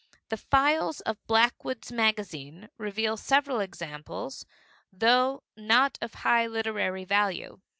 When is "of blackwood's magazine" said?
1.01-2.69